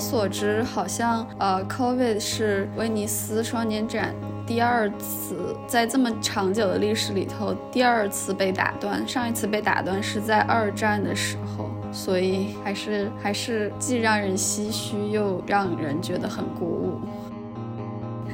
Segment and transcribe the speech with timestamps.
[0.00, 4.14] 所知，好像呃，COVID 是威尼斯双年展
[4.46, 9.06] 第二次在这么长久的历史里头第二次被打断。
[9.06, 17.00] 上一次被打断是在二战的时候，所以还是还是既让人唏嘘，又让人觉得很鼓舞。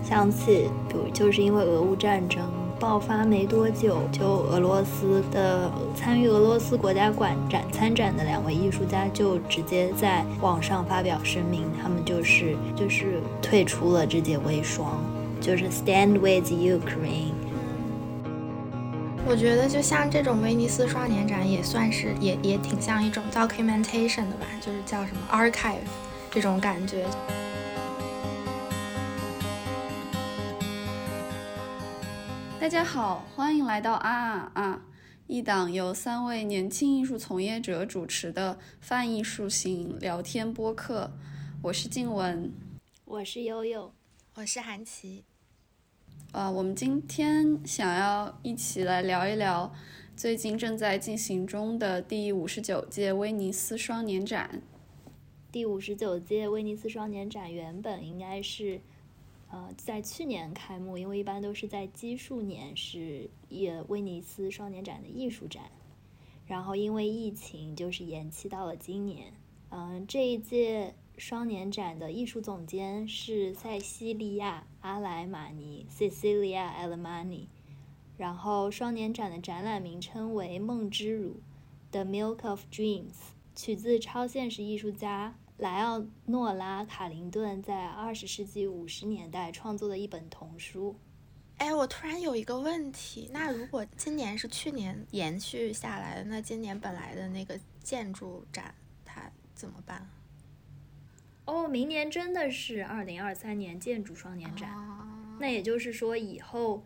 [0.02, 2.40] 想起，就就是因为俄乌战争。
[2.78, 15.02] 爆发没多久，就俄罗斯的参与俄罗斯国家馆展参展的两位艺术家就直接在网上发表声明，他们就是就是退出了这届微双，
[15.40, 17.32] 就是 Stand with Ukraine。
[19.26, 25.78] 我觉得就像这种威尼斯双年展也算是也也挺像一种 documentation 的吧，就是叫什么 archive
[26.30, 27.06] 这种感觉。
[32.66, 34.82] 大家好，欢迎来到啊啊啊！
[35.28, 41.12] 一档由三位年轻艺术从业者主持的泛艺术型聊天播客。
[41.62, 42.50] 我是静雯，
[43.04, 43.94] 我是悠悠，
[44.34, 45.22] 我是韩琦。
[46.32, 49.72] 呃，我们今天想要一起来聊一聊
[50.16, 54.60] 最近正在进行中的第五十九届威尼斯双年展。
[55.52, 58.80] 第五十九届威尼斯双年展原本应该是。
[59.48, 65.70] 呃，在去年开幕，因为一般都是在奇数年是也威尼斯双年展的艺术展，
[66.46, 69.32] 然后因为疫情就是延期到了今年。
[69.70, 77.46] 嗯，这一届双年展的艺术总监是塞西利亚·阿莱马尼 （Cecilia Alemani），
[78.16, 81.30] 然后双年展的展览名称为《梦之乳》
[81.90, 83.14] （The Milk of Dreams），
[83.54, 85.36] 取自超现实艺术家。
[85.58, 90.98] 莱奥诺拉·卡林顿在二十世纪五十年代创作的一本童书。
[91.56, 98.74] 哎，我突然有一个问题，那如果今年是去年延续下来的，那今年本来的那个建筑展
[99.06, 100.06] 它怎么办？
[101.46, 104.68] 哦，明年真的是二零二三年建筑双年展，
[105.40, 106.84] 那也就是说以后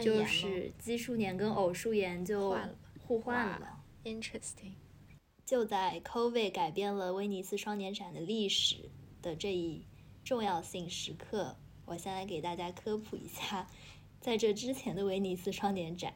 [0.00, 2.56] 就是奇数年跟偶数年就
[3.00, 3.80] 互换了。
[4.04, 4.74] Interesting。
[5.44, 8.88] 就在 COVID 改变了威尼斯双年展的历史
[9.20, 9.84] 的这一
[10.24, 13.68] 重要性时刻，我先来给大家科普一下，
[14.20, 16.14] 在这之前的威尼斯双年展，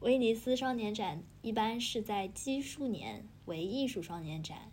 [0.00, 4.72] 威尼斯双年展一般是在奇数年为艺术双年展，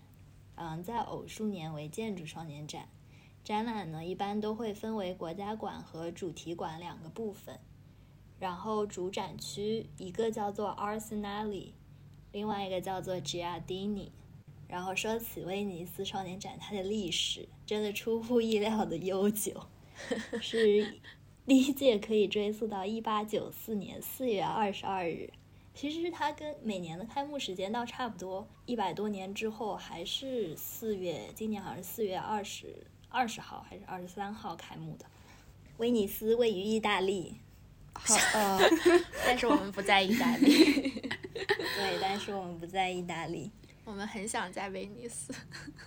[0.55, 2.87] 嗯，在偶数年为建筑双年展。
[3.43, 7.59] 展览呢一般都会分为国家馆和主题馆两个部分，
[8.39, 11.73] 然后主展区一个叫做 Arsenali。
[12.35, 14.09] 另外一个叫做 Giardini，
[14.67, 19.53] 然后说起威尼斯双年展，它的历史真的出乎意料的悠久，
[20.41, 20.99] 是
[21.47, 25.31] 第一届可以追溯到一八九四年四月二十二日。
[25.73, 35.05] 其实它跟每年的开幕时间倒差不多，一百多年之后还是四月，今年好像是四月二十二十号还是二十三号开幕的。
[35.77, 37.37] 威尼斯位于意大利。
[37.93, 38.59] 好，呃，
[39.25, 41.01] 但是我们不在意大利。
[41.75, 43.51] 对，但是我们不在意大利，
[43.83, 45.33] 我们很想在威尼斯。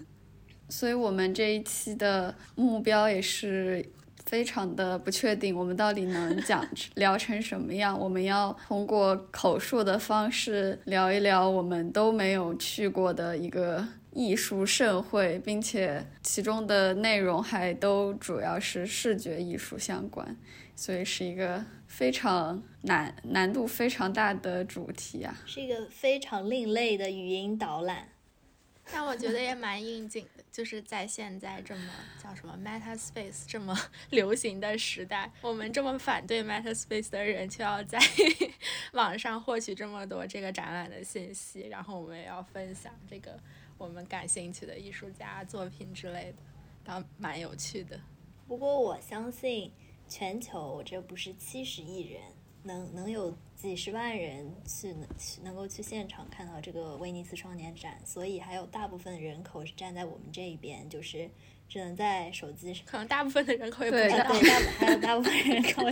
[0.69, 3.83] 所以我们这一期的目标也是
[4.27, 6.63] 非常的不确定，我们到底能讲
[6.97, 7.99] 聊成什么样？
[7.99, 13.83] 我们要通过口述的方式聊一聊我们都没有去过的一个
[14.13, 20.37] 艺术盛会，并且其中的内容还都主要是视觉艺术相关。
[20.79, 28.09] 所以是一个非常难、难度非常大的主题啊，是一个非常另类的语音导览，
[28.93, 31.83] 但我觉得也蛮应景的，就是在现在这么
[32.23, 33.77] 叫什么 Meta Space 这么
[34.11, 37.99] 流行的时代，我们这么反对 Meta Space 的人，却要在
[38.95, 43.37] 网上获取这么多这个展览的信息，然后我们也要分享这个
[43.77, 46.39] 我们感兴趣的艺术家作品之类的，
[46.85, 47.99] 倒蛮有趣的。
[48.47, 49.73] 不过我相信。
[50.09, 52.23] 全球这不是七十亿人，
[52.63, 55.09] 能能有几十万人去能
[55.43, 61.29] 能够去现场看到这个威尼斯双年展，所以还有大部分人口是站在我们这一边，就是
[61.69, 62.85] 只能在手机上。
[62.87, 65.83] 可能大部分的人口也不知道，对，大还有大部分人口。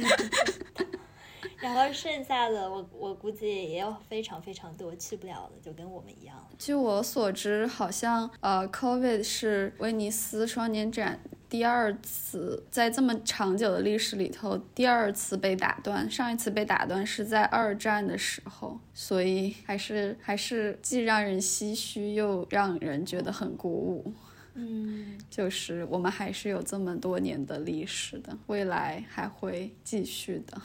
[1.58, 6.37] 然后剩下的，我我估计也有非常非常多去不了的，就跟我们一样。
[6.58, 11.19] 据我所知，好像呃，COVID 是威尼斯双年展。
[11.48, 16.10] 第二次在这么长久的历史里头，第二次被打断。
[16.10, 24.12] 上一次被打断是在二战的时候，所以还是还是既让人唏嘘，又让人觉得很鼓舞。
[24.54, 30.60] 嗯， 就是我们还是有这么多年的历史的，未来还会继续的。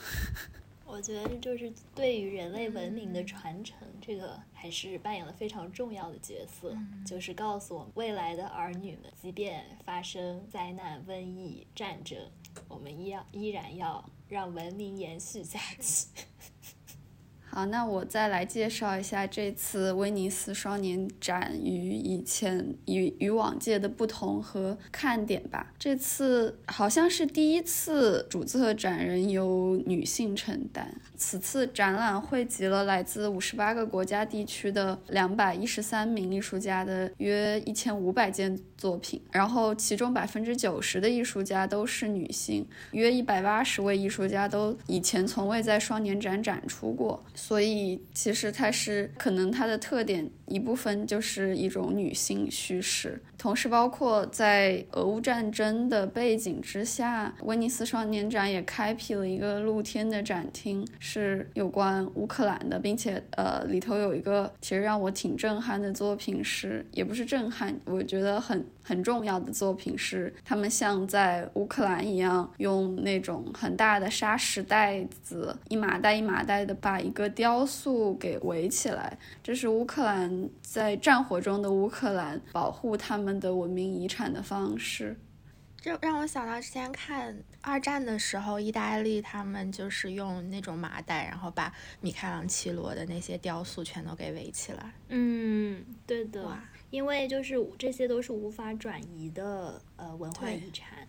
[0.91, 6.77] 我我觉得就是对于人类文明的传承，这个还是扮演了非常重要的角色。
[7.03, 12.19] 就是告诉我们未来的儿女们，即便发生灾难、瘟疫、战争，
[12.67, 16.07] 我们依要依然要让文明延续下去。
[17.53, 25.73] 好，那我再来介绍一下这次威尼斯双年展与以前与与往届的不同和看点吧。
[25.77, 30.95] 这次好像是第一次主策展人由女性承担。
[31.17, 47.21] 此次展览汇集了来自五十八个国家地区的两百一十三名艺术家的约一千五百件作品，然后其中百分之九十的艺术家都是女性，约一百八十位艺术家都以前从未在双年展展出过。
[47.43, 68.63] 所以其实它是可能它的特点一部分就是一种女性叙事，同时包括在俄乌战争的背景之下，威尼斯双年展也开辟了一个露天的展厅，是有关乌克兰的，并且呃里头有一个其实让我挺震撼的作品是，也不是震撼，我觉得很。
[68.83, 79.17] 很重要的作品是，他们像在乌克兰一样，用那种很大的砂石袋子，一麻袋一麻袋的把一个雕塑给围起来。
[79.43, 85.17] 这是乌克兰在战火中的乌克兰保护他们的文明遗产的方式。
[85.77, 94.93] 这让我想到之前看二战的时候，意大利他们就是用那种麻袋，然后把米开朗基罗的那些雕塑全都给围起来。
[95.09, 96.57] 嗯，对的。
[96.91, 101.07] 因为就是这些都是无法转移的呃文化遗产，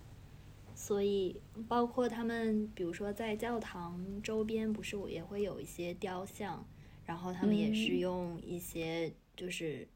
[0.77, 1.39] 所以
[1.69, 6.65] 包括他们，比如说在教堂周边，不是也会有一些雕像，
[7.05, 9.87] 然后他们也是用一些就是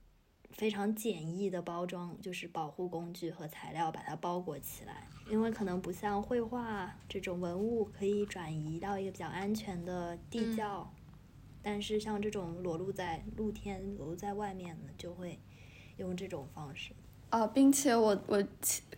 [0.52, 10.92] 非常简易的包装，就是保护工具和材料把它包裹起来，因为可能不像绘画这种文物可以转移到一个比较安全的地窖，
[11.62, 15.38] 但是像这种裸露在露天、裸露在外面的就会。
[15.98, 16.92] 用这种方式，
[17.30, 18.44] 啊，并且我我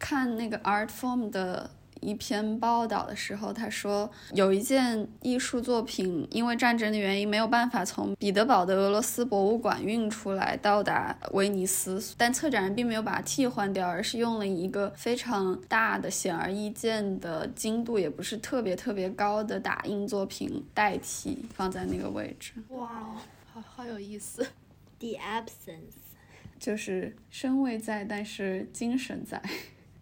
[0.01, 22.53] 看那个 Art Form 的一篇报道的时候，他说有一件艺术作品因为战争的原因没有办法从彼得堡的俄罗斯博物馆运出来到达威尼斯，但策展人并没有把它替换掉，而是用了一个非常大的、显而易见的、精度也不是特别特别高的打印作品代替放在那个位置。
[22.69, 22.89] 哇，
[23.53, 24.47] 好好有意思
[24.99, 26.07] ，The Absence。
[26.59, 29.41] 就是身位在，但是精神在。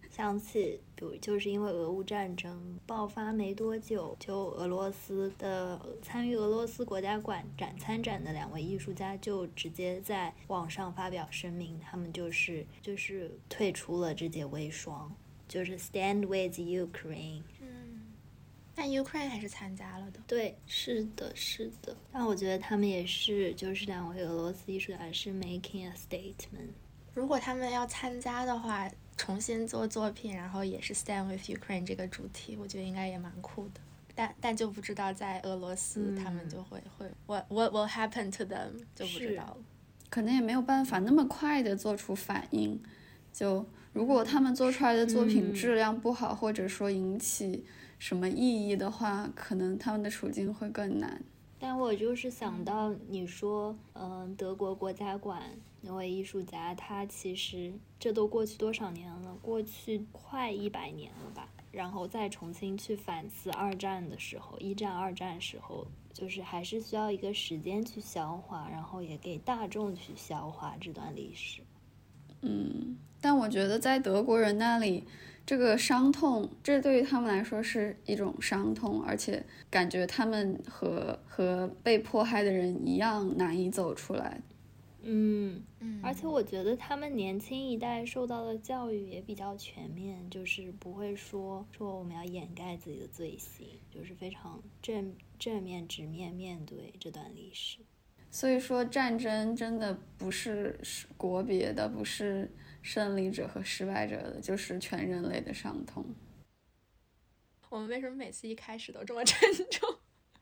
[0.09, 15.15] 想起，比如就是因为俄乌战争爆发没多久，就俄罗斯的参与俄罗斯国家馆展参展的两位艺术家就直接在网上发表声明，他们就是就是退出了这届微双，
[15.47, 17.43] 就是 Stand with Ukraine。
[18.73, 20.19] 但 Ukraine 还是参加了的。
[20.27, 21.97] 对，是的，是的。
[22.11, 26.69] 但我觉得他们也是，就是两位俄罗斯艺术家是 making a statement。
[27.15, 33.81] 如果他们要参加的话，重新做作品，然后也是 stand with Ukraine 这个主题，我觉得应该也蛮酷的。
[34.15, 39.57] 但但就不知道在俄罗斯他们就会会 what what will happen to them 就不知道了。
[40.09, 42.81] 可能也没有办法那么快的做出反应。
[43.33, 47.65] 就如果他们做出来的作品质量不好，或者说引起。
[47.99, 51.19] 什么异议的话，可能他们的处境会更难。
[51.59, 55.41] 但我就是想到你说，嗯，德国国家馆
[55.81, 59.35] 那位艺术家，他其实这都过去多少年了？
[59.41, 61.49] 过去快一百年了吧？
[61.71, 71.61] 然后再重新去反思二战的时候，一战、二战时候，就是还是需要一个时间去消化，然后也给大众去消化这段历史。
[72.41, 75.03] 嗯，但我觉得在德国人那里。
[75.47, 84.41] 这个伤痛，这对于他们来说是一种伤痛，而且感觉他们和和被迫害的人一样难以走出来。
[85.03, 97.77] 嗯嗯，而且我觉得他们年轻一代受到的教育也比较全面，就是不会说说我们要掩盖自己的罪行，就是非常正正面直面面对这段历史。
[98.29, 100.77] 所以说，战争真的不是
[101.15, 102.51] 国别的，不是。
[102.81, 106.05] 胜利者和失败者的，就是全人类的伤痛。
[107.69, 109.95] 我们为什么每次一开始都这么 沉重？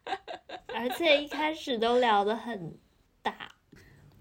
[0.75, 2.77] 而且一开始都聊得很
[3.21, 3.49] 大。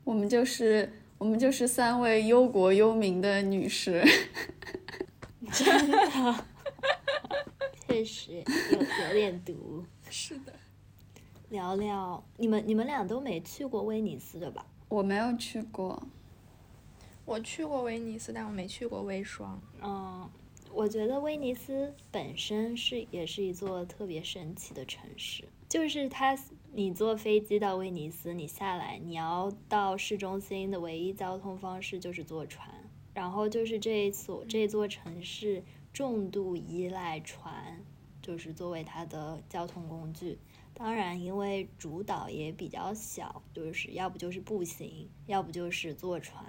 [0.05, 4.03] 我们就是我们就是三位忧国忧民的女士。
[5.53, 6.45] 真的，
[7.87, 8.43] 确实
[8.73, 9.85] 有有点毒。
[10.09, 10.53] 是的。
[11.51, 14.65] 聊聊你们，你们俩都没去过威尼斯对吧？
[14.89, 16.03] 我没有去过。
[17.25, 19.61] 我去过威尼斯，但我没去过微霜。
[19.83, 20.29] 嗯，
[20.73, 26.39] 我觉得威尼斯本身是也是一座特别神奇的城市，就是它，
[26.73, 32.69] 你坐飞机到威尼斯，你下来，你要到市中心的唯一交通方式就是坐船，
[33.15, 35.63] 然后就是这一所这座城市
[35.93, 37.83] 重度依赖船，
[38.21, 40.39] 就是作为它的交通工具。
[40.75, 46.45] 当然，因为主岛也比较小，就是要不就是步行，要不就是坐船，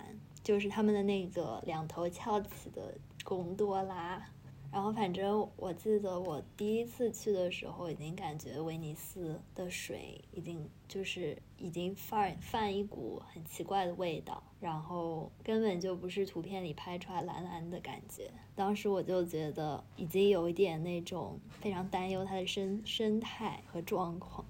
[0.46, 2.94] 就是他们的那个两头翘起的
[3.26, 4.26] 贡多拉。
[4.72, 18.30] 然后，反正我记得我第一次去的时候，已经感觉威尼斯的水已经就是已经泛泛一股很奇怪的味道，然后根本就不是图片里拍出来蓝蓝的感觉。
[18.54, 24.46] 当时我就觉得已经有一点那种非常担忧它的生生态和状况。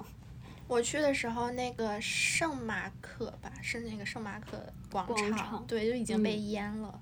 [0.68, 4.58] 我去的时候，那个圣马可吧，是那个圣马可
[4.92, 7.00] 广场，对，就已经被淹了，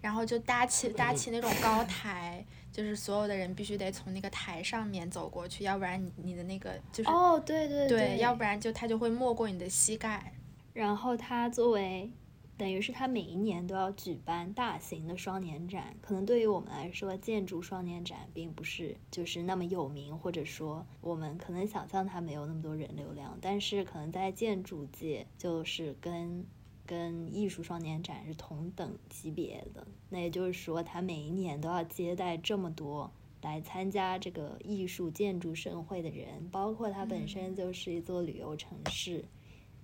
[0.00, 2.44] 然后就搭起搭起那种高台。
[2.72, 10.32] 就是所有的人必须得从那个台上面走过去，要不然你你的那个就是哦，对对对，要不然就它就会没过你的膝盖。
[10.72, 12.10] 然后它作为，
[12.56, 26.46] 等于是它每一年都要举办大型的双年展，可能对于我们来说，建筑双年展并不是就是那么有名，或者说我们可能想象它没有那么多人流量，但是可能在建筑界就是跟。
[26.86, 39.24] 跟艺术双年展是同等级别的，那也就是说，他每一年都要接待这么多来参加这个艺术建筑盛会的人，包括它本身就是一座旅游城市，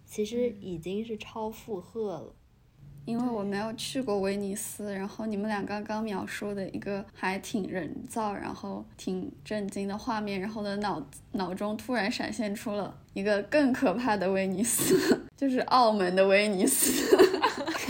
[0.04, 2.34] 其实已经是超负荷了。
[3.11, 17.19] 因为我没有去过威尼斯，然后你们俩刚刚描述的一个还挺人造，然后挺震惊的画面，然后的脑脑中突然闪现出了一个更可怕的威尼斯， 就是澳门的威尼斯。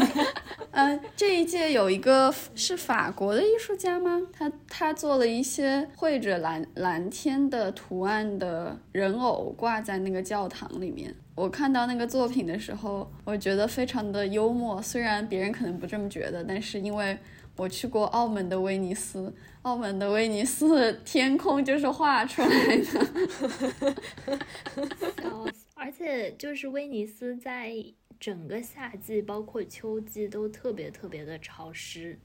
[0.73, 4.23] 嗯，这一届有一个是法国的艺术家吗？
[4.33, 11.15] 他他做了一些绘着蓝蓝天的图案的人偶挂在那个教堂里面。
[11.40, 14.80] 我看到那个作品的时候，我觉得非常的幽默。
[14.82, 17.16] 虽然别人可能不这么觉得，但是因为
[17.56, 19.32] 我去过澳门的威尼斯，
[19.62, 23.97] 澳门的威尼斯天空就是画出来的。
[25.75, 27.75] 而且就是威尼斯在
[28.20, 32.18] 整个夏季，包括秋季都特别特别的潮湿，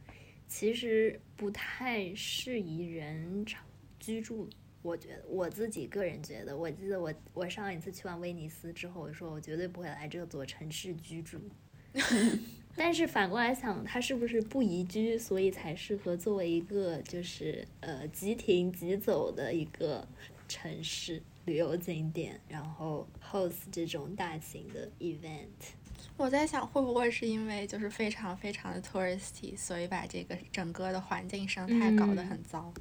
[0.46, 3.46] 其实不太适宜人
[3.98, 4.50] 居住。
[4.86, 11.40] 我觉得我自己个人觉得，我记得我我上一次去完威尼斯之后，我说我绝对不会来这座城市居住。
[12.78, 20.08] 但是反过来想，它是不是不宜居，所以才适合作为一个就是呃即停即走的一个
[20.48, 25.74] 城市旅游景点，然后 host 这种大型的 event。
[26.16, 32.72] 我在想，会不会是因为就是非常非常的 touristy，所以把这个整个的环境生态搞得很糟。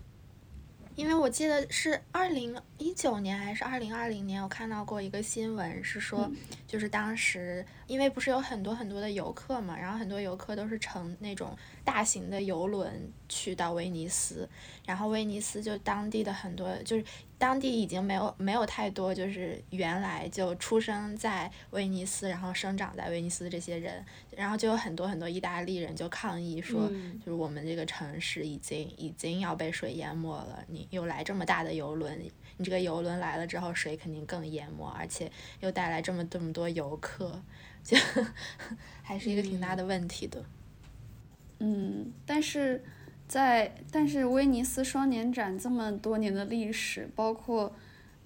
[0.96, 6.30] 因为我记得是二零一九年还是二零二零年，我看到过一个新闻，是说，
[6.66, 14.48] 就是当时因为不是有很多很多的游客嘛，然后很多游客都是乘那种大型的游轮去到威尼斯，
[14.86, 17.04] 然后威尼斯就当地的很多就是。
[17.36, 24.04] 当地已经没有没有太多，就是原来就出生在威尼斯，然后生长在威尼斯的这些人，
[24.36, 26.88] 然后就有很多很多意大利人就抗议说，
[27.18, 32.18] 就是我们这个城市已经已经要被水淹没了，你又来这么大的游轮，
[32.56, 37.42] 你这个游轮来了之后，水肯定更淹没，而且又带来这么这么多游客，
[37.82, 37.96] 就
[39.02, 40.42] 还是一个挺大的问题的。
[41.58, 42.82] 嗯，但是。
[43.26, 47.72] 在，但是威尼斯双年展这么多年的历史，包括，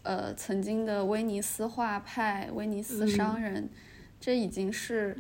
[0.03, 3.69] 呃，曾经的威尼斯画派、威尼斯商人，
[4.21, 5.17] 这已经是，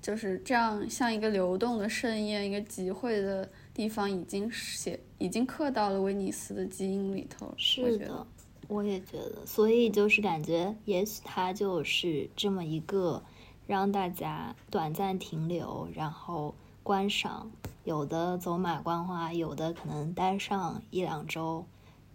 [0.00, 7.52] 就是这样像一个流动的盛宴、一个集会的地方，已经写，已经刻到了威尼斯的基因里头。
[7.56, 8.26] 是的，
[8.68, 13.22] 我也觉得，所以就是感觉，也许它就是这么一个
[13.66, 17.50] 让大家短暂停留，然后观赏。
[17.84, 21.66] 有的走马观花，有的可能待上一两周，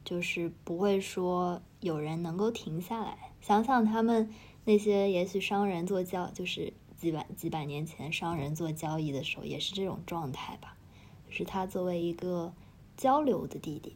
[0.03, 3.31] 就是不会说有人能够停下来。
[3.39, 4.29] 想想他们
[4.65, 10.75] 那些也许商人做交，就是几百几百年前商人做交易的时候，也是这种状态吧。
[11.27, 12.51] 就是他作为一个
[12.97, 13.95] 交流的地点。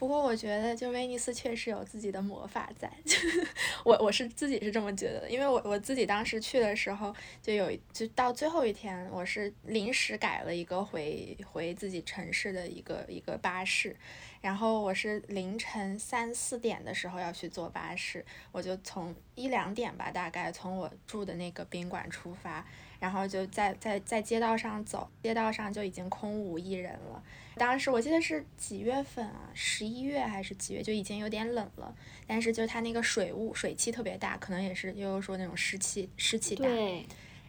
[0.00, 2.90] 不过我觉得，就威尼斯确实有自己的魔法在，
[3.84, 13.94] 我我是自己是这么觉得的，因为我我自己当时去的时候，就有就到最后一天，我是临时改了一个回回自己城市的一个一个巴士，
[14.40, 22.66] 然后我是凌晨三四点的时候要去坐巴士，我就从一两点吧，大概从我住的那个宾馆出发。
[23.00, 27.20] 然后就在在在街道上走，街道上就已经空无一人了。
[27.56, 29.50] 当时我记得是几月份啊？
[29.52, 30.82] 十一月还是几月？
[30.82, 31.92] 就已经有点冷了，
[32.26, 36.64] 但是就是它那个水雾水汽特别大，可能也是悠悠说那种湿气湿气大。
[36.64, 37.04] 对。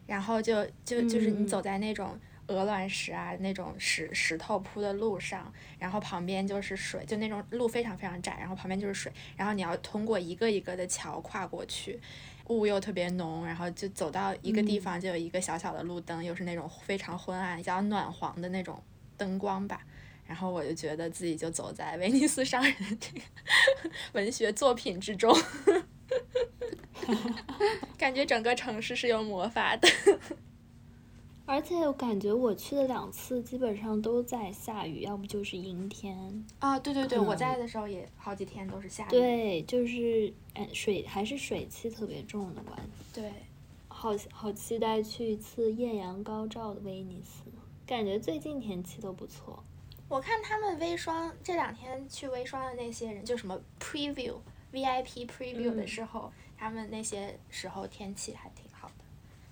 [0.07, 11.97] 然后就就就是你走在那种鹅卵石啊那种石石头铺的路上，然后旁边就是水，就那种路非常非常窄，然后旁边就是水，然后你要通过一个一个的桥跨过去，
[12.47, 18.81] 雾又特别浓，然后就走到一个地方就有一个小小的路灯，又是那种非常昏暗、比较暖黄的那种
[19.17, 19.81] 灯光吧。
[20.25, 23.21] 然后我就觉得自己就走在威尼斯商人这个
[24.13, 25.35] 文学作品之中，
[27.97, 29.89] 感觉整个城市是有魔法的。
[31.51, 36.45] 而且我感觉我去的两次基本上都在下雨，要不就是阴天。
[36.59, 39.09] 啊，对对对，我在的时候也好几天都是下雨。
[39.09, 43.21] 对，就是哎，水还是水汽特别重的关系。
[43.21, 43.33] 对，
[43.89, 47.43] 好好期待去一次艳阳高照的威尼斯，
[47.85, 49.61] 感觉最近天气都不错。
[50.07, 54.35] 我看他们微霜这两天去微霜的那些人，就什么 preview
[54.71, 59.03] VIP preview 的时候，他们那些时候天气还挺好的，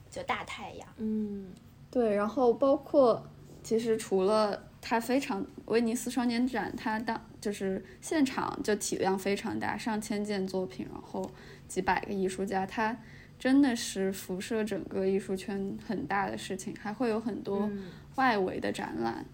[0.09, 0.87] 就大太阳。
[0.95, 1.53] 嗯，
[1.91, 2.15] 对。
[2.15, 3.23] 然后包括
[3.63, 11.29] 其实除了它非常威尼斯双年展，它当就是现场就体量非常大，上千件作品，然后
[11.67, 12.97] 几百个艺术家，它
[13.37, 17.69] 真的是辐射整个艺术圈很大的事情，还会有很多
[18.15, 19.25] 外围的展览。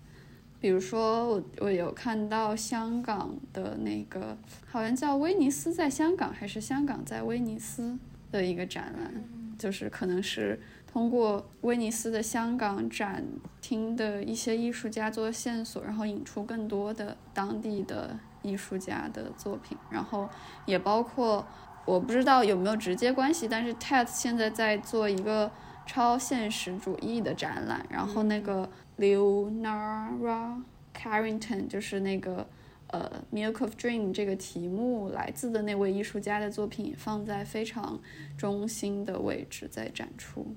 [0.60, 4.36] 比如说，我我有看到香港的那个，
[4.66, 7.98] 好像叫威尼斯在香港，还是香港在威尼斯
[8.32, 9.24] 的一个展览，
[9.60, 10.60] 就是可能是
[10.96, 13.22] 通过威尼斯的香港展
[13.60, 20.30] 厅的一些艺术家做线索，然后引出更多的当地的艺术家的作品，然后
[20.66, 21.46] 也包括
[21.84, 25.52] 我不知道有没有直接关系，但是 Ted 现在在做一个
[25.86, 28.70] 超现实主义的展览，然后那个。
[28.98, 30.62] Leonora
[30.98, 32.48] Carrington 就是那个
[32.88, 38.00] 呃《Milk of Dream》这个题目来自的那位艺术家的作品，放在非常
[38.38, 40.56] 中心的位置在展出。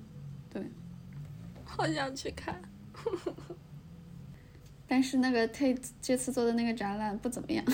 [0.49, 0.63] 对，
[1.63, 2.61] 好想去看。
[4.87, 7.63] 但是那个 Tate 这次做的那个展览不怎么样。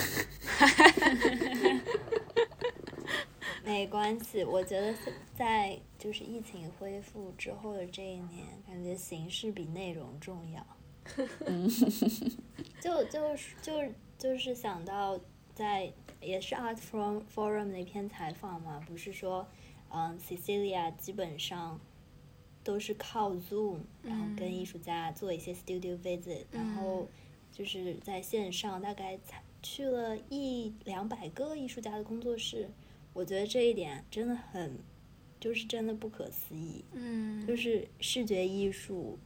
[3.64, 4.94] 没关系，我觉得
[5.34, 10.66] 在就是疫情恢复之后的这一年，感觉形式比内容重要。
[12.82, 13.74] 就就是就
[14.18, 15.20] 就是想到
[15.54, 19.48] 在也是 Art Forum Forum 那篇采访嘛，不是说
[19.90, 21.80] 嗯 Cecilia 基本上
[22.66, 27.08] 都是靠 Zoom，然后跟艺术家做一些 studio visit，然后
[27.54, 32.68] 就是在线上大概才去了一两百个艺术家的工作室。
[33.14, 34.80] 我觉得这一点真的很，
[35.40, 36.84] 就是真的不可思议。
[36.94, 39.20] 嗯，就是视觉艺术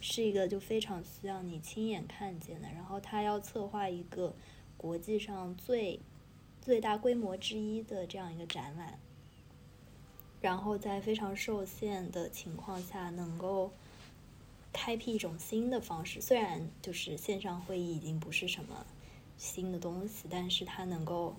[0.00, 2.68] 是一个就非常需要你亲眼看见的。
[2.68, 4.36] 然后他要策划一个
[4.76, 5.98] 国际上最
[6.60, 8.98] 最大规模之一的这样一个展览，
[10.40, 13.70] 然后在非常受限的情况下，能够
[14.72, 16.20] 开辟一种新的方式。
[16.20, 18.86] 虽然就是线上会议已经不是什么
[19.36, 21.34] 新的东西，但是他能够。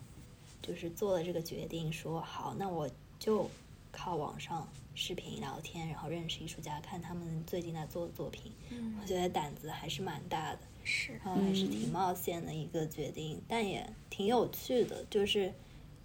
[0.59, 3.49] 就是做了这个决定，说好，那我就
[3.89, 8.51] 靠网上视频聊天，然后认识艺术家，看他们最近在做的作品。
[8.71, 15.53] 嗯，我觉得胆子还是蛮大的，是，然后还是挺冒险的一个决定，但也挺有趣的，就是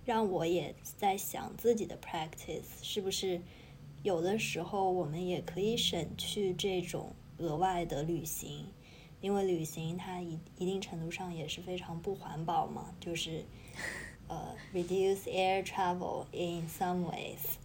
[0.05, 3.41] 让我也在想自己的 practice 是不是
[4.03, 8.67] 有的时候我们也可以省去这种额外的旅行，
[9.21, 13.45] 因为旅行它一一定程度上也是非常不环保嘛，就是。
[14.29, 17.57] 呃，reduce air travel in some ways，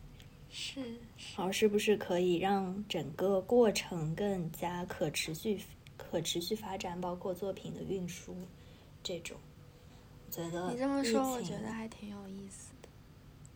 [0.50, 0.98] 是，
[1.34, 5.62] 好，是不是可以让整个过程更加可持续、
[5.96, 8.36] 可持续发展，包括作品的运输
[9.02, 9.38] 这种？
[10.30, 12.67] 觉得你这么说，我觉得还挺有意思。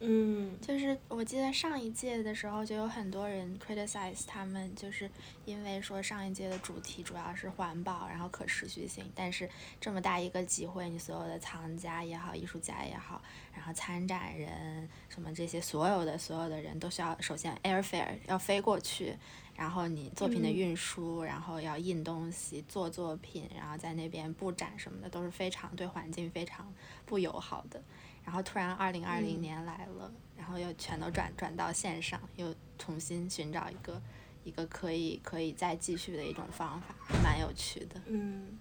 [0.03, 5.07] 嗯，就是我记得上一届的时候，就有很多人 criticize 他们，就是
[5.45, 9.05] 因为说上一届的主题主要是环保，然后可持续性。
[9.13, 9.47] 但是
[9.79, 13.21] 这么大一个集会，你所有的藏家也好，艺术家也好，
[13.53, 19.15] 然后参展人什么这些所有的所有的人都需要首先 airfare 要飞过去，
[19.55, 26.73] 然后你作品的运输，然后要印东西、做作品，然后在那边布展什么的都是非常对环境非常
[27.05, 27.79] 不友好的。
[28.23, 34.01] 然后突然，二零二零年来了，然后又全都转转到线上，又重新寻找一个
[34.43, 38.01] 一个可以可以再继续的一种方法，蛮有趣的。
[38.07, 38.59] 嗯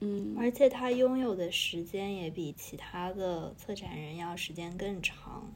[0.00, 5.46] 嗯，而且他拥有的时间也比其他的策展人要时间更长，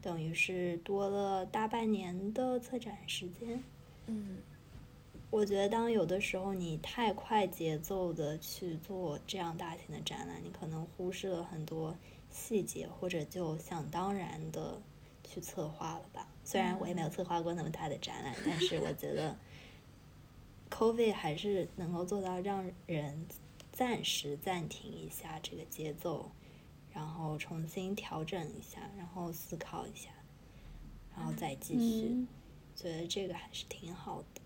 [0.00, 3.60] 等于是多了大半年的策展时间。
[4.06, 4.38] 嗯，
[5.30, 11.92] 我觉得当有的时候你太快节奏的去做这样大型的展览，你可能忽视了很多
[12.38, 14.80] 细节，或者就想当然的
[15.24, 16.28] 去策划了吧。
[16.44, 19.36] 虽然我也没有策划过那么大的展览，但是我觉得，
[20.70, 23.26] COVID 还是能够做到让人
[23.72, 26.30] 暂时暂停一下这个节奏，
[26.92, 30.10] 然后重新调整一下，然后思考一下，
[31.16, 32.08] 然后再继续。
[32.08, 32.28] 嗯
[32.80, 34.40] 觉得这个还是挺好的。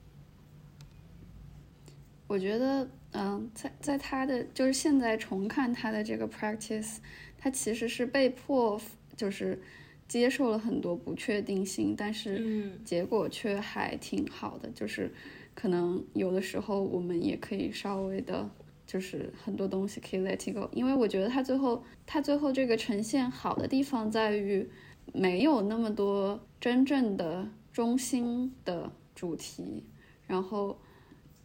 [2.26, 6.96] 我觉得，嗯，在在他的就是现在重看他的这个 practice，
[7.37, 8.81] 他其实是被迫
[9.16, 9.61] 就是
[10.09, 14.70] 接受了很多不确定性，但是嗯结果却还挺好的。
[14.70, 15.12] 就是
[15.55, 18.48] 可能有的时候我们也可以稍微的，
[18.87, 24.66] 就是很多东西可以 let it go，因为我觉得他最后他最后这个呈现好的地方在于
[25.12, 29.85] 没有那么多真正的中心的主题，
[30.27, 30.79] 然后。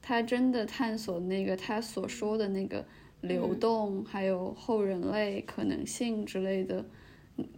[0.08, 2.86] 他真的探索那个他所说的那个
[3.20, 6.86] 流动，还有后人类可能性之类的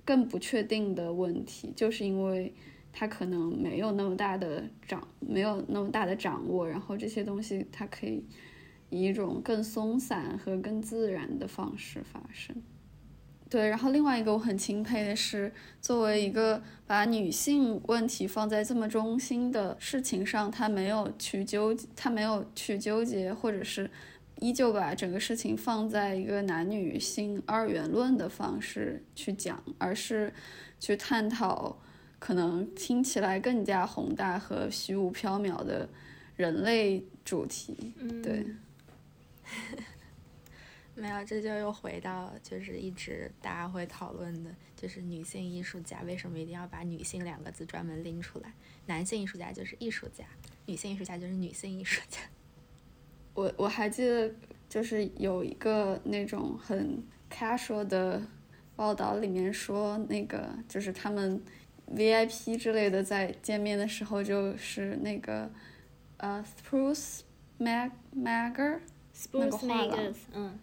[0.04, 2.52] 更不确定的问题，就是因为
[2.92, 8.26] 他可能没有那么大的掌，没有那么大的掌握，然后这些东西它可以
[8.90, 12.56] 以一种更松散和更自然的方式发生。
[13.50, 23.90] 对，然后另外一个我很钦佩的是，作为一个把女性问题放在这么中心的事情上，他没有去纠，他没有去纠结，或者是
[24.40, 30.32] 依旧把整个事情放在一个男女性二元论的方式去讲，而是
[30.80, 31.76] 去探讨
[32.20, 35.90] 可能听起来更加宏大和虚无缥缈的
[36.36, 37.94] 人类主题。
[37.98, 38.22] 嗯。
[38.22, 38.46] 对，
[41.00, 48.52] 没有，这就又回到就是一直大家会讨论的，就是女性艺术家为什么一定要把女性两个字专门拎出来？
[48.88, 50.26] 男性艺术家就是艺术家，
[50.66, 52.20] 女性艺术家就是女性艺术家。
[53.34, 54.30] 我我还记得，
[54.68, 58.22] 就是有一个那种很 casual 的
[58.76, 61.42] 报道里面说，那个就是他们
[61.96, 65.50] VIP 之类的在见面的时候，就是那个
[66.18, 67.22] 呃 Spruce
[67.60, 68.80] Mag Mager，
[69.32, 70.60] 那个画廊嗯，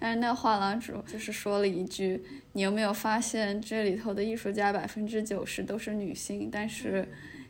[0.00, 7.06] 但是那个画廊主就是说了一句：“你有没有发现这里头的艺术家百分之九十都是女性，但是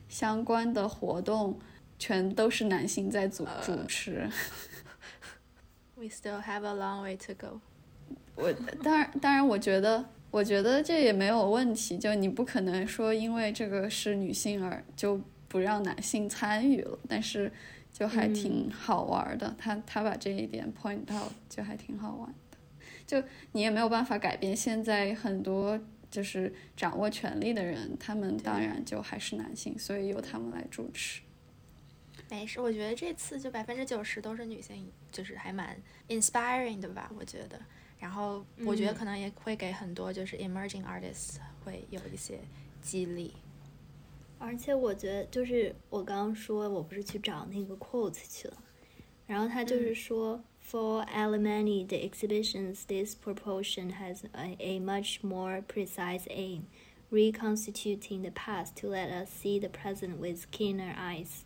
[0.09, 1.59] 相关的活动
[1.97, 4.29] 全都是男性在主主持。”
[5.95, 7.61] We still have a long way to go。
[8.35, 17.53] 我当然当然，我觉得我觉得这也没有问题，就你不可能说因为这个是女性而就不让男性参与了，但是
[17.93, 19.55] 就还挺好玩的。
[19.59, 22.59] 他他把这一点 point out 就还挺好玩的。
[23.07, 23.23] 就
[23.53, 25.79] 你也没有办法改变现在很多
[26.11, 31.21] 就是掌握权力的人，他们当然就还是男性，所以由他们来主持。
[32.29, 35.77] 没事，我觉得这次就百分之九十都是女性，就是还蛮
[36.09, 37.61] inspiring 的吧，我觉得。
[37.99, 42.39] 然后我觉得嗯可能也会给很多就是 emerging artists 会有一些
[42.81, 43.35] 激励。
[44.43, 48.57] 而且我觉得就是我刚刚说，我不是去找那个 quote 去了，
[49.27, 56.63] 然后他就是说、f o r Alemany, the exhibition's this proportion has a, a much more precise aim,
[57.11, 61.43] reconstituting the past to let us see the present with keener eyes。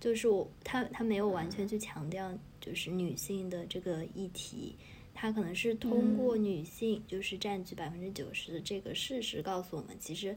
[0.00, 4.76] 就是我他他没有完全去强调就是女性的这个议题，
[5.12, 10.34] 他可能是通过女性就是占据百分之九十的这个事实告诉我们，其实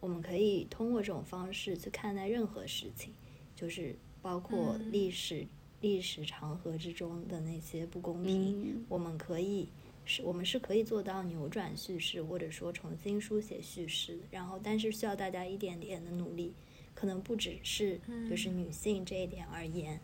[0.00, 3.12] 我们可以通过这种方式去看待任何事情，
[3.56, 5.46] 就是包括嗯历史、
[5.80, 9.68] 历史长河之中的那些不公平，嗯我们可以
[10.04, 14.18] 是，我们是可以做到扭转叙事，或者说重新书写叙事。
[14.30, 16.54] 然后，但是需要大家一点点的努力，
[16.94, 20.00] 可能不只是就是女性这一点而言。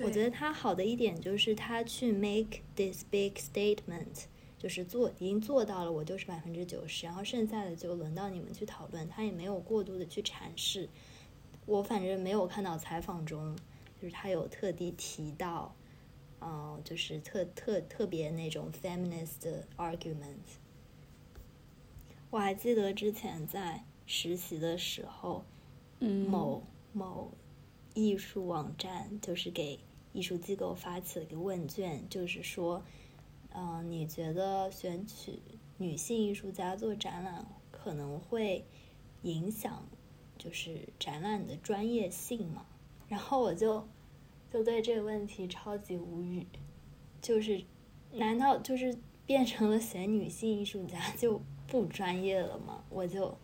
[0.00, 4.26] 我觉得他好的一点就是他去 make this big statement，
[4.66, 9.08] 就是做已经做到了，我就是百分之九十，然后剩下的就轮到你们去讨论。
[9.08, 10.88] 他也没有过度的去阐释，
[11.66, 13.56] 我反正没有看到采访中，
[14.02, 15.72] 就是他有特地提到，
[16.40, 20.34] 呃，就是特特特别那种 feminist 的 argument。
[22.30, 25.44] 我还记得之前在实习的时候，
[26.00, 27.30] 嗯，某某
[27.94, 29.78] 艺术网站就是给
[30.12, 32.82] 艺术机构发起了一个问卷，就是说，
[33.58, 35.40] 嗯、你觉得选取
[35.78, 38.66] 女性艺术家做展览可能会
[39.22, 39.82] 影响
[40.36, 42.66] 就是展览的专业性吗？
[43.08, 43.88] 然后我就
[44.52, 46.46] 就对这个问题超级无语，
[47.22, 47.64] 就是
[48.12, 52.84] 难道就是变成了选女性艺术家就不专业了吗？
[52.90, 53.36] 我就。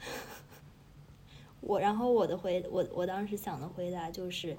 [1.60, 4.56] 我然后我的回我我当时想的回答就是，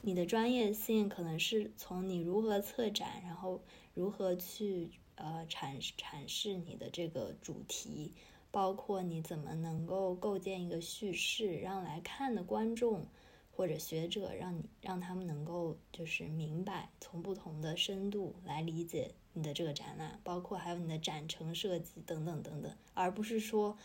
[0.00, 3.60] 你的专业性可能是从你如何策展，然后
[3.98, 8.14] 如何去呃阐阐释你的这个主题，
[8.52, 13.04] 包括你怎么能够构建一个叙事，让来看的观众
[13.50, 23.76] 或者学者让你让他们能够就是明白，从不同的深度来理解你的这个展览，包括还有你的展陈设计等等等等，而不是说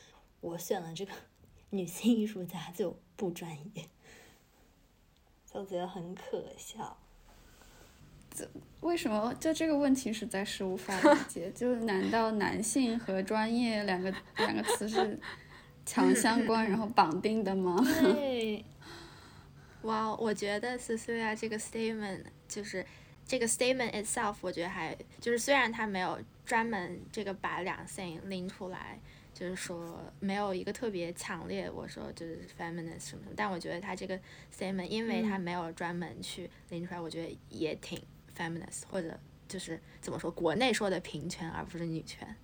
[0.42, 1.12] 我选了这个。
[1.72, 3.90] 女性艺术家就不专业，
[5.52, 6.96] 就觉得很可笑。
[8.34, 8.50] 这
[8.82, 9.34] 为什么？
[9.40, 11.52] 就这个问题实在 是无法理解。
[11.52, 15.18] 就难道男性和专业两个两个词是
[15.86, 17.78] 强相关，然后绑定的吗？
[18.02, 18.66] 对。
[19.84, 22.86] 哇，我觉得 Cecilia 这个 statement 就是
[23.26, 29.00] 这个 statement itself，我觉得还就是虽然他没有专门这个把两性拎出来。
[29.36, 34.18] 就是说没有一个特别强烈，我说就是 feminist 什么什么，但我觉得他这个
[34.56, 38.00] statement，因为他没有专门去拎出来，我觉得也挺
[38.38, 42.36] feminist，或者就是怎么说，国内说的平权而不是女权。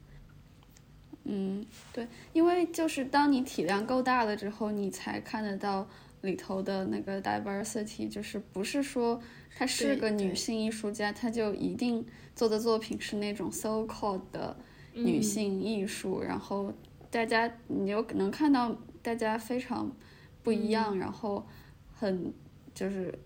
[1.23, 5.87] 嗯，对，因为就是当你体量够大了之后，你才看得到
[6.21, 9.21] 里头的那个 diversity，就是不是说
[9.55, 14.57] 她是个女性艺术家，她就一定做的作品是那种 so called 的。
[14.91, 16.73] 女性艺术，然后
[17.11, 19.89] 大家你有能看到大家非常
[20.43, 21.47] 不一样，然后
[21.93, 22.33] 很
[22.73, 23.17] 就是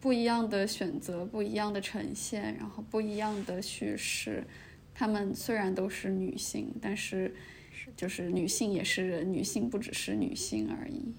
[0.00, 4.46] 不一样的选择，不一样的呈现，然后不一样的叙事。
[4.94, 7.34] 她们虽然都是女性，但是
[7.96, 11.14] 就是女性也是人，女性不只是女性而已。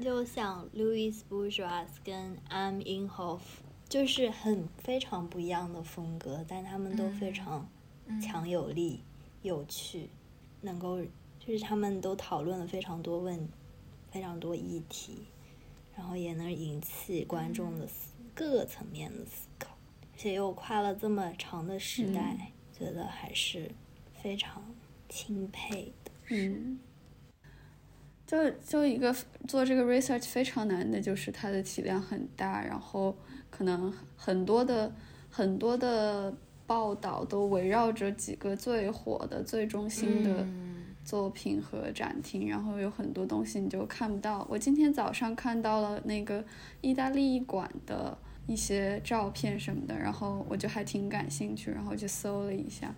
[0.00, 3.40] 就像 Louis Bourgeois 跟 Anne Inhofe，
[3.88, 7.68] 就是很非常不一样的风格，但他们都非常
[8.22, 9.00] 强有力。
[9.42, 10.08] 有趣，
[10.60, 11.02] 能够
[11.38, 13.48] 就是他们都讨论了非常多问，
[14.10, 15.22] 非常多议题，
[15.96, 23.70] 然后也能引起观众的思各个层面的思考，而且又跨了这么长的时代，觉得还是
[24.14, 24.64] 非常
[25.10, 26.10] 钦佩的。
[26.30, 26.80] 嗯，
[28.26, 29.14] 就就一个
[29.46, 33.14] 做这个 research 非常难的就是它的体量很大，然后
[33.50, 34.90] 可能很多的
[35.28, 36.34] 很多的。
[36.66, 40.46] 报道都围绕着几个最火的、最中心的
[41.04, 44.46] 作品和展厅，然后有很多东西你就看不到。
[44.48, 46.44] 我今天早上看到了那个
[46.80, 52.94] 意大利馆的一些照片什么的，然后我就还挺感兴趣，然后就搜了一下。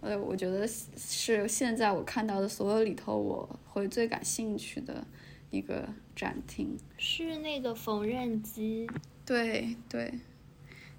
[0.00, 5.06] 呃，我觉得是现在我看到的所有里头我会最感兴趣的
[5.50, 6.76] 一个展厅。
[6.96, 8.88] 是那个缝纫机。
[9.24, 10.12] 对对。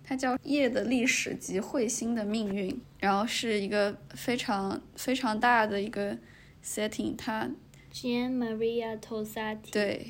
[0.04, 6.17] 它叫《夜的历史及彗星的命运》，然后是一个非常非常大的一个
[6.62, 7.15] setting。
[7.15, 7.50] 它
[7.94, 9.72] Gian Maria Tossati。
[9.72, 10.08] 对，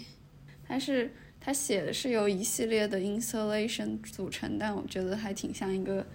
[0.68, 6.06] 它是它写的是由一系列的 installation 组成，但我觉得还挺像一个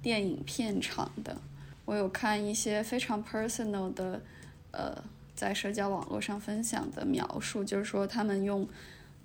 [0.00, 1.36] 电影片场的。
[1.84, 4.22] 我有看一些非常 personal 的，
[4.70, 4.96] 呃，
[5.34, 8.66] 在社交网络上分享的描述，就是说他们用。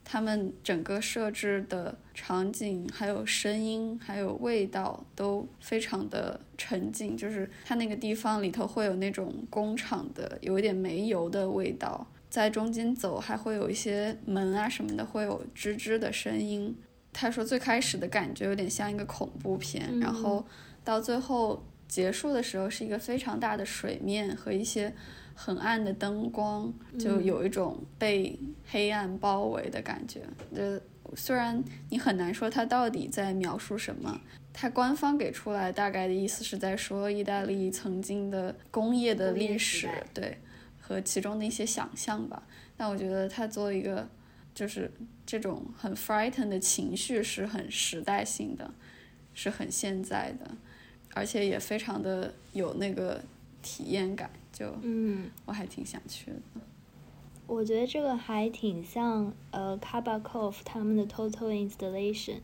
[0.05, 7.15] 他们整个设置的场景，还有声音，还有味道，都非常的沉浸。
[7.15, 12.05] 就是它那个地方里头会有那种工厂的，有一点煤油的味道。
[12.33, 16.75] 在中间走，还会有一些门啊什么的，会有吱吱的声音。
[17.11, 20.43] 他说最开始的感觉有点像一个恐怖片，然后
[20.83, 24.91] 到最后结束的时候，是一个非常大的水面和一些。
[25.35, 30.21] 很暗的灯光，就有一种被黑暗包围的感觉。
[30.53, 30.79] 呃，
[31.15, 34.21] 虽然你很难说它到底在描述什么，
[34.53, 40.37] 它官方给出来大概的意思是在说意大利曾经的工业的历史，对，
[40.85, 42.43] 和其中的一些想象吧。
[42.75, 44.09] 但我觉得他作为一个，
[44.53, 44.91] 就是
[45.25, 48.73] 这种很 frightened 的情绪是很时代性的，
[49.33, 50.51] 是很现在的，
[51.13, 53.23] 而且也非常的有那个
[53.61, 54.29] 体验感。
[54.51, 56.61] 就嗯，我还挺想去的。
[57.47, 62.37] 我觉得这个还挺像呃 Kabakov 他们的 Total Installation，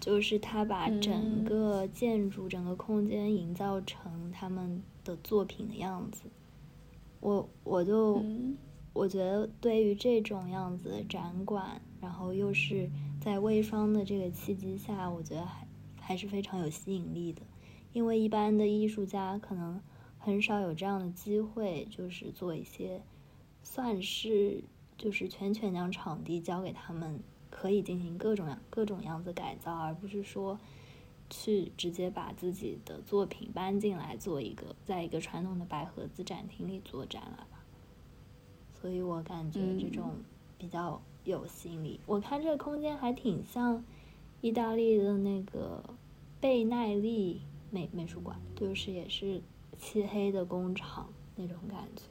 [0.00, 6.22] 就是他把整个建筑、整个空间营造成他们的作品的样子。
[7.20, 8.22] 我我就
[8.92, 15.66] 我觉得对于这种样子的展馆，然后又是在微霜的这个契机下，我觉得还
[16.00, 17.42] 还是非常有吸引力的，
[17.92, 19.80] 因为一般的艺术家可能。
[20.22, 23.00] 很少有这样的机会，就是做一些，
[23.62, 24.62] 算是
[24.98, 30.60] 就是全权将场地交给他们，可以进行各种样各种样子改造，而不是说
[31.30, 37.64] 去直接把自己的作品搬进来做一个，在一个传统的白盒子展厅里做展览吧。
[38.74, 40.16] 所以我感觉这种
[40.58, 42.00] 比较有吸引力。
[42.06, 43.84] 我看这个空间还挺像
[44.40, 45.82] 意大利的那个
[46.40, 49.40] 贝奈利美美术馆，就是也是
[49.78, 52.02] 漆黑的工厂那种感觉。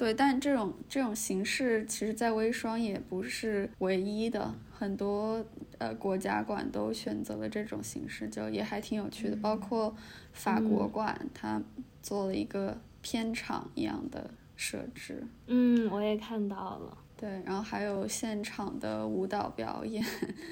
[0.00, 5.44] 对，但这种这种形式，其实在微双也不是唯一的，很多
[5.76, 9.36] 呃国家馆都选择了这种形式，就也还挺有趣的。
[9.36, 9.94] 包括
[10.32, 11.60] 法国馆，它
[12.02, 15.22] 做了一个片场一样的设置。
[15.48, 16.96] 嗯，我也看到了。
[17.14, 20.02] 对，然后还有现场的舞蹈表演，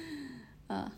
[0.67, 0.91] 呃，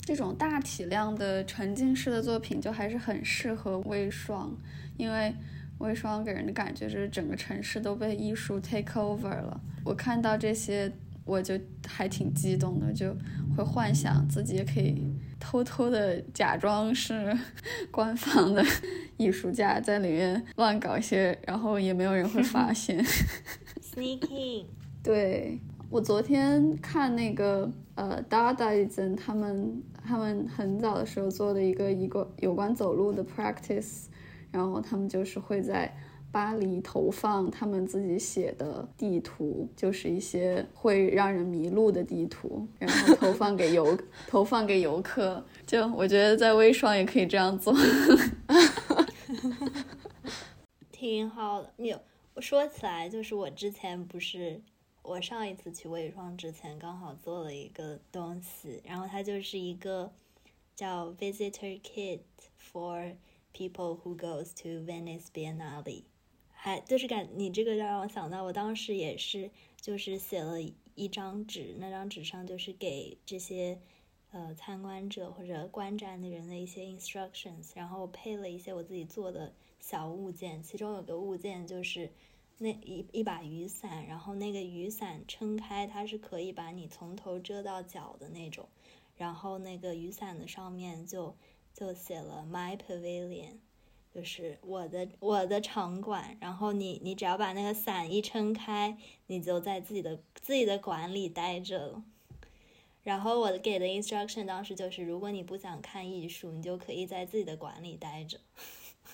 [0.00, 4.56] 这种大体量的沉浸式的作品就还是很适合微双，
[4.96, 5.34] 因为。
[5.78, 9.60] 微霜给人的感觉就是整个城市都被艺术 take over 了。
[9.84, 10.92] 我看到这些，
[11.24, 13.16] 我就还挺激动的，就
[13.56, 15.02] 会幻想自己也可以
[15.38, 17.36] 偷偷的假装是
[17.90, 18.64] 官方的
[19.16, 23.04] 艺术家，在里面乱搞一些，然后也没有人会发现。
[23.80, 24.64] Sneaking。
[25.02, 34.06] 对，我昨天看那个呃 Dadaism 他们他们很早的时候做的一个一个有关走路的 practice。
[34.50, 35.94] 然后他们就是会在
[36.30, 45.42] 巴黎投放他们自己写的地图，就是一些会让人迷路的地图，然后投放给游 投放给游客。
[45.66, 47.72] 就我觉得在微双也可以这样做，
[50.92, 51.72] 挺好的。
[51.78, 51.98] 有
[52.34, 54.60] 我说起来，就是我之前不是
[55.02, 60.12] 我上一次去微双之前刚好做了一个东西，然后它就是一个
[60.76, 62.20] 叫 Visitor Kit
[62.72, 63.14] for。
[63.58, 66.04] People who goes to Venice Biennale，
[66.52, 70.62] 还就是感你这个让我想到，我当时也是就是写了
[70.94, 73.80] 一张纸，那张纸上就是给这些
[74.30, 82.12] 呃参观者或者观展的人的一些 instructions，然后我配了一些我自己做的小物件，其中有个物件就是
[82.58, 88.68] 那一一把雨伞，然后那个雨伞撑开，它是可以把你从头遮到脚的那种，
[89.16, 91.34] 然后那个雨伞的上面就。
[91.78, 93.58] 就写了 My Pavilion，
[94.12, 96.36] 就是我的我的场馆。
[96.40, 102.02] 然后你你只要把那个伞一撑开，你就在自己的自己的馆里待着了。
[103.04, 108.40] 然后我给的 instruction 当时就是，如果你不想看艺术，你就可以在自己的馆里待着。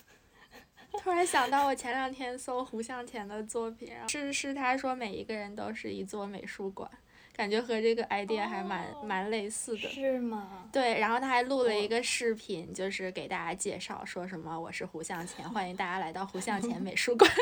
[0.97, 6.89] 突然想到，我前两天搜胡向前的作品，是是他说每一个人都是一座美术馆。
[7.35, 10.69] 感觉和这个 idea 还蛮蛮类似的，是吗？
[10.71, 17.29] 对，然后他还录了一个视频，就是给大家介绍，说什么我是胡向前，欢迎大家来到胡向前美术馆。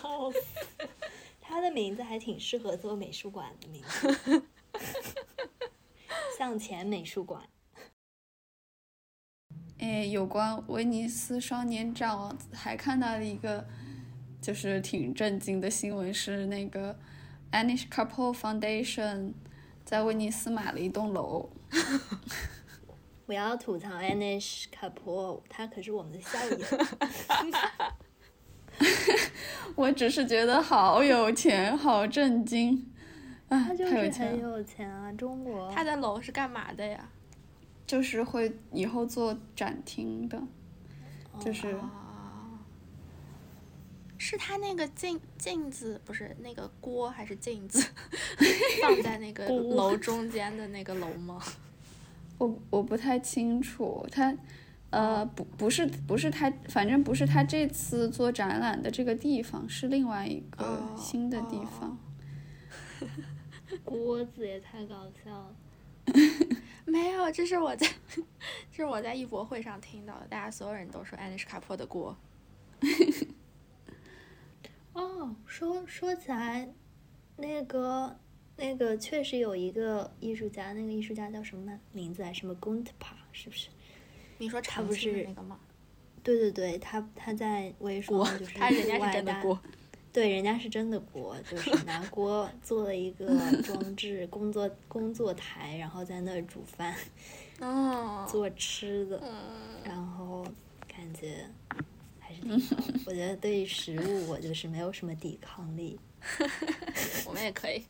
[1.42, 4.42] 他的名字还挺适合做美术馆的名字，
[6.38, 7.42] 向前美术馆。
[9.78, 13.66] 哎，有关威尼斯双年展，我还看到了一个，
[14.40, 16.98] 就是挺震惊的新闻，是那个。
[17.52, 19.32] Anish Kapoor Foundation
[19.84, 21.48] 在威尼斯买了一栋楼。
[23.26, 26.58] 我要吐槽 Anish Kapoor，他可是我们的校友。
[29.74, 32.92] 我只是觉得好有钱，好震惊。
[33.48, 35.70] 他就是很有钱啊，中国。
[35.70, 37.08] 他的楼是干嘛的呀？
[37.86, 40.42] 就是会以后做展厅的，
[41.40, 41.76] 就是。
[44.28, 47.80] 是他那个镜镜子不是那个锅还是镜子
[48.82, 51.40] 放在那个楼中间的那个楼吗？
[52.38, 54.36] 我我不太清楚，他
[54.90, 61.96] 呃不不是不是他，反正不是他这次做展览的这个地方，是另外一个新的地方。
[63.84, 65.54] 锅子也太搞笑了。
[66.84, 68.22] 没有，这是我在这
[68.72, 72.16] 是我在艺博会上听到的，大家所有人都说安妮是卡坡的锅。
[74.96, 76.66] 哦，说说起来，
[77.36, 78.18] 那个
[78.56, 82.32] 那个确实有一个艺术家，那个艺术家叫什么名字啊？
[82.32, 83.68] 什么 g u n t p a 是不是？
[84.38, 85.60] 你说他不是那个吗？
[86.22, 89.60] 对对对，他他在微说就 是他人家是真的锅，
[90.14, 93.26] 对，人家是真的锅，就是拿锅 做了一个
[93.62, 96.94] 装置工作工作台，然后在那儿煮饭，
[97.60, 99.22] 哦，做吃的，
[99.84, 100.42] 然后
[100.88, 101.46] 感觉。
[103.04, 105.98] 我觉得对于食物，我就是没有什么抵抗力。
[107.26, 107.84] 我们也可以，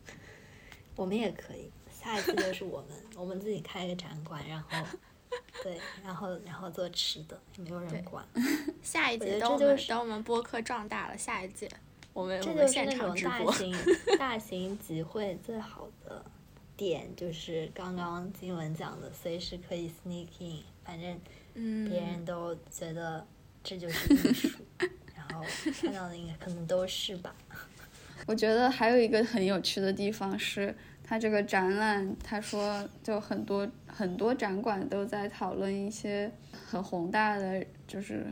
[0.94, 1.70] 我们也可以。
[1.90, 4.68] 下一次就是我们，我们自己开一个展馆，然后，
[5.62, 8.24] 对，然后然后做吃的，没有人管。
[8.82, 11.68] 下一届等我们等我们播客壮大了，下一届
[12.12, 13.50] 我们这就现场直播。
[13.50, 13.76] 大型
[14.18, 16.24] 大型集会最好的
[16.76, 21.18] 点就是刚刚金文讲的，随时可以 sneak in，反正
[21.88, 23.26] 别人都觉得。
[23.68, 24.48] 这就是艺术，
[25.16, 25.44] 然后
[25.80, 27.34] 看到的应该可能都是吧。
[28.24, 38.24] 我觉得还有一个很有趣的地方是，它这个展览，他说就很多很多展馆都在讨论一些很宏大的，就是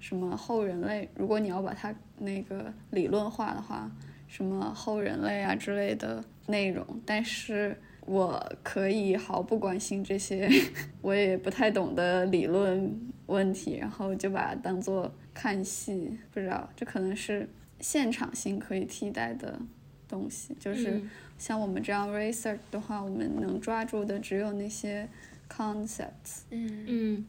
[0.00, 3.88] 什么后人类，如果你要把它那个理论化的话，
[4.26, 10.50] 什么后人类啊之类的内容，但是我可以毫不关心这些，
[11.00, 12.92] 我也不太懂的理论
[13.30, 17.48] 问题，然后就把它当做看戏，不知道这可能是。
[17.82, 19.58] 现场性可以替代的
[20.06, 21.00] 东西，就是
[21.38, 25.08] 像我们这样 research 的话，我们能抓住的只有那些
[25.48, 26.42] concepts。
[26.50, 27.26] 嗯嗯，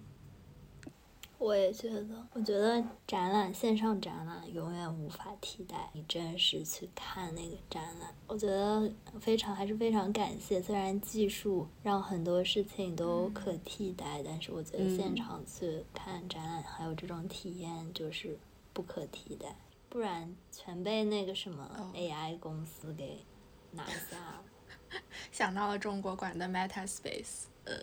[1.42, 8.14] 我也觉得，我觉得展览线上展览永远无法替代你真实去看那个展览。
[8.28, 18.38] 我觉得非常还是非常感谢，虽然技术让很多事情都可替代，但是我觉得现场去看展览还有这种体验就是
[18.72, 19.56] 不可替代。
[19.90, 23.26] 不然全被那个什么 AI 公司给
[23.72, 24.44] 拿下了。
[25.32, 27.74] 想到了中国馆的 Meta Space，呃，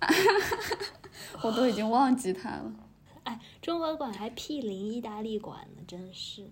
[1.42, 2.72] 我都已经忘记它了。
[3.24, 6.48] 哎，中国馆还毗邻意大利馆呢，真是。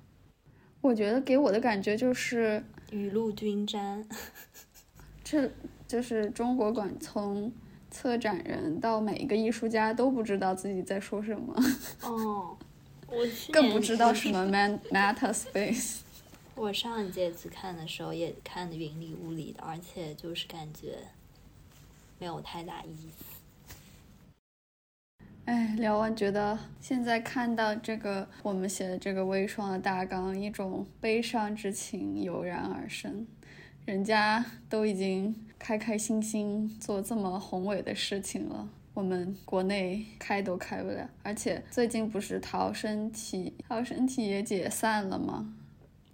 [0.80, 4.06] 我觉得给我的感觉就是雨露均沾。
[5.24, 5.50] 这
[5.86, 7.52] 就是中国馆从
[7.90, 11.54] 策展人到每一个艺术家都不知道自己在说什么。
[12.02, 12.56] 哦。
[13.10, 16.00] 我更不知道什么 man meta space。
[16.54, 20.98] 我上一届去看的时候也看的云里雾里的，而且就是感觉
[22.18, 23.38] 没有太大意思。
[25.49, 33.26] 哎，聊完觉得现在看到这个我们写的这个微霜的大纲，一种悲伤之情油然而生。
[33.86, 38.68] 人家都已经开开心心做这么宏伟的事情了。
[38.92, 45.55] 我们国内开都开不了，而且最近不是逃生体逃生体也解散了吗？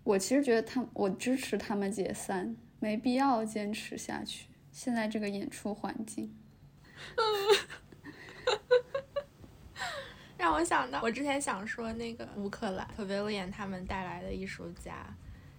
[0.04, 4.46] 我其实觉得他，我支持他们解散，没必要坚持下去。
[4.70, 6.32] 现在这个演出环境，
[10.44, 15.06] 让我想到我之前想说那个乌克兰 Pavilion 他们带来的艺术家，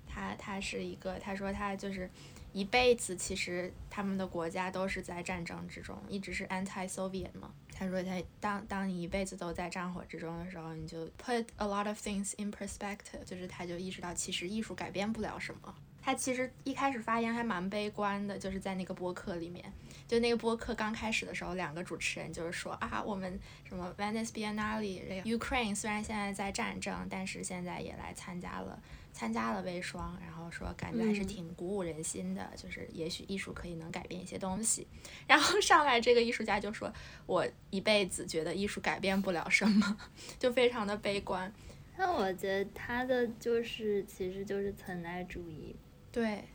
[0.07, 2.09] 他他是一个，他说他就是。
[2.55, 7.53] 一辈子其实他们的国家都是在战争之中，一直是 anti-Soviet 嘛。
[7.73, 15.75] 他说他当当你一辈子都在战火之中的时候，你就 put a lot of things in perspective，就是他就意识到其实艺术改变不了什么。
[16.05, 19.65] 他其实一开始发言还蛮悲观的，就是在那个播客里面，
[20.07, 28.79] 就那个播客刚开始的时候，两个主持人就是说啊，我们什么 Venice Biennale，Ukraine 虽然现在在战争，但是现在也来参加了。
[29.11, 34.85] 参加了微霜，然后说感觉还是挺鼓舞人心的，就是也许艺术可以能改变一些东西。
[35.25, 36.93] 然后上来这个艺术家就说
[37.25, 39.97] ：“我一辈子觉得艺术改变不了什么，
[40.37, 41.49] 就非常的悲观。”
[41.95, 45.73] 那我觉得他的就是其实就是存在主义，
[46.15, 46.45] 对，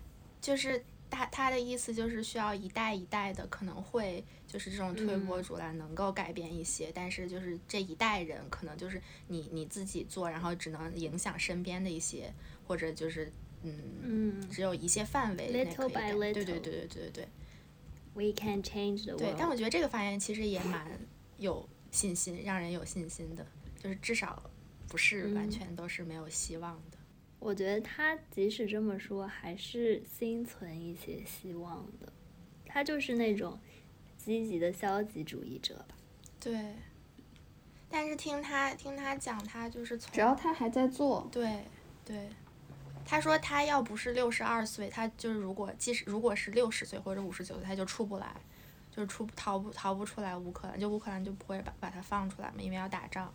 [0.41, 12.33] 就是他他的意思就是需要一代一代的可能会就是这种推波助澜能够改变一些，但是就是这一代人可能就是你你自己做，然后只能影响身边的一些。
[12.71, 13.33] 或者就是，
[13.65, 17.29] 嗯，只有一些范围内可以改，对对对对对对对。
[18.15, 19.19] We can change the world。
[19.19, 20.89] 对，但我觉得这个发言其实也蛮
[21.37, 23.45] 有信心，让人有信心的，
[23.77, 24.41] 就是至少
[24.87, 26.99] 不是完全都是没有希望的。
[27.41, 32.13] 我觉得他即使这么说，还是心存一些希望的。
[32.67, 33.59] 他就是那种
[34.17, 35.97] 积极的消极主义者吧？
[36.39, 36.77] 对。
[37.89, 41.65] 但是听他听他讲，他就是从只要他还在做，对
[42.05, 42.29] 对。
[43.05, 48.37] 他说他要不是六十二岁，他就是如果即使如果是六十岁或者五十九岁，他就出不来，
[48.95, 53.33] 就是出逃不逃不出来乌克兰，就乌克兰就不会把把他放出来嘛，因为要打仗。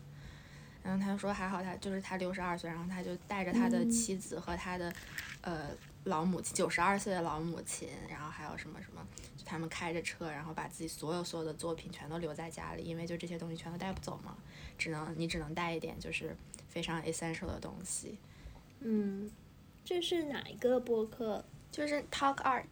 [0.86, 4.94] 然后他就说还好他就是他六十二岁，然后他就带着他的妻子和他的
[5.42, 5.72] 呃
[6.04, 9.06] 老母亲九十二岁的老母亲，然后还有什么什么，
[9.36, 14.38] 就他们开着车，然后把自己所有所有的作品全都留在家里，因为就这些东西全都带不走嘛，
[14.78, 16.38] 只能你只能带一点就是
[16.70, 18.20] 非常 essential 的东西，
[18.82, 19.32] 嗯。
[19.88, 21.46] 这是哪一个播客？
[21.72, 22.64] 就是 Talk Art。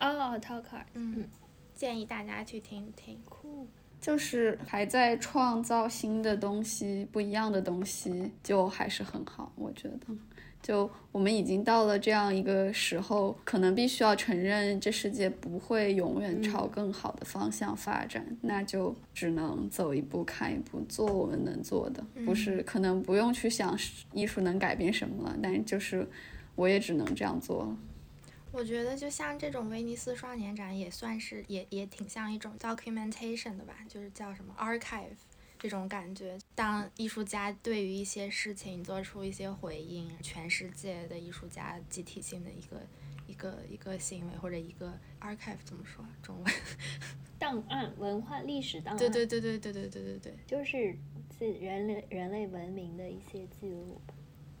[0.00, 0.86] 哦，Talk Art。
[0.94, 1.28] 嗯，
[1.76, 3.22] 建议大家去听听。
[3.24, 3.68] 酷。
[4.02, 10.06] 就是还在创造新的东西，不一样的东西，就还是很好，我觉得。
[10.60, 22.04] 就我们已经到了这样一个时候，可能必须要承认这世界不会永远朝更好的方向发展，那就只能走一步看一步，做我们能做的。
[22.24, 23.76] 不是可能不用去想
[24.12, 26.06] 艺术能改变什么了，但就是
[26.54, 27.76] 我也只能这样做了。
[28.52, 35.16] 我觉得就像这种威尼斯双年展，也算是也也挺像一种 documentation 的吧，就是叫什么 archive。
[35.58, 36.36] 这种感觉。
[36.54, 42.80] 当艺术家对于一些事情做出一些回应，全世界的艺术家集体性的一个
[43.28, 46.52] 一个一个行为或者一个 archive 怎么说中文？
[47.38, 48.98] 档案、文化、历史档案。
[48.98, 50.98] 对对对对对对对对对，就是
[51.30, 54.00] 自人类人类文明的一些记录，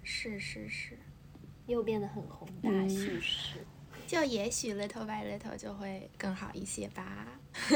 [0.04, 0.96] 是是是，
[1.66, 3.66] 又变得很宏大叙事。
[4.12, 7.26] 就也许 little by little 就会更好一些吧，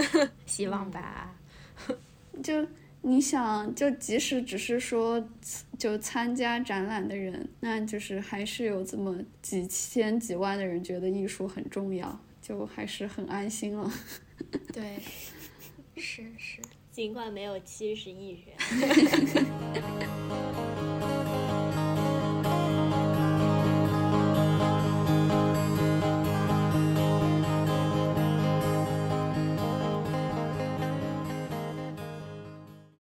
[0.44, 1.34] 希望吧。
[2.44, 2.52] 就
[3.00, 5.26] 你想，就即使只是说
[5.78, 13.90] 就参加展览的人，那就是还是有这么几千几万的人觉得艺术很重要，就还是很安心了。
[14.74, 14.98] 对，
[15.96, 16.60] 是是，
[16.92, 18.54] 尽管没有七十亿人。